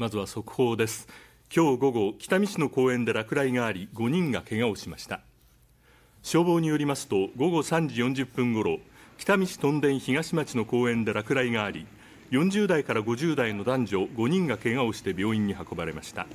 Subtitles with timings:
[0.00, 1.08] まずは速報です。
[1.54, 5.20] 今日午後北見市の公園で落雷があり5人が怪我をしました。
[6.22, 8.78] 消防によりますと午後3時40分ごろ
[9.18, 11.86] 北見市屯田東町の公園で落雷があり
[12.30, 16.26] 40代から50代の男女5人が怪我をして病院に運ばれました。